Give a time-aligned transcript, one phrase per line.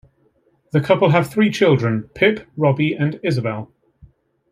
[0.71, 3.71] The couple have three children, Pip, Robbie and Isobel.